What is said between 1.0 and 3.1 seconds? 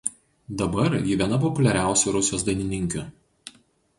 ji viena populiariausių Rusijos dainininkių.